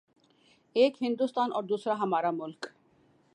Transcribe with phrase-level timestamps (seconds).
[0.75, 2.61] :ایک ہندوستان اوردوسرا ہمارا ملک۔